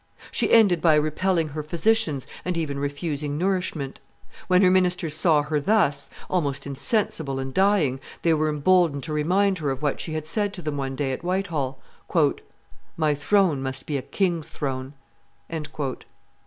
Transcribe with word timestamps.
She 0.31 0.51
ended 0.51 0.81
by 0.81 0.95
repelling 0.95 1.49
her 1.49 1.61
physicians 1.61 2.25
and 2.43 2.57
even 2.57 2.79
refusing 2.79 3.37
nourishment. 3.37 3.99
When 4.47 4.63
her 4.63 4.71
ministers 4.71 5.15
saw 5.15 5.43
her 5.43 5.59
thus, 5.61 6.09
almost 6.27 6.65
insensible 6.65 7.37
and 7.37 7.53
dying, 7.53 7.99
they 8.23 8.33
were 8.33 8.49
emboldened 8.49 9.03
to 9.03 9.13
remind 9.13 9.59
her 9.59 9.69
of 9.69 9.83
what 9.83 10.01
she 10.01 10.13
had 10.13 10.25
said 10.25 10.55
to 10.55 10.63
them 10.63 10.75
one 10.77 10.95
day 10.95 11.11
at 11.11 11.23
White 11.23 11.49
Hall, 11.53 11.77
"My 12.97 13.13
throne 13.13 13.61
must 13.61 13.85
be 13.85 13.95
a 13.95 14.01
king's 14.01 14.47
throne." 14.47 14.93